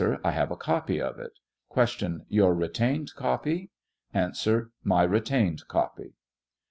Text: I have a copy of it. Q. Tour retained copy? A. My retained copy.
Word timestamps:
I 0.23 0.31
have 0.31 0.49
a 0.49 0.55
copy 0.55 0.99
of 0.99 1.19
it. 1.19 1.33
Q. 1.71 2.23
Tour 2.31 2.53
retained 2.55 3.13
copy? 3.13 3.69
A. 4.15 4.31
My 4.83 5.03
retained 5.03 5.67
copy. 5.67 6.15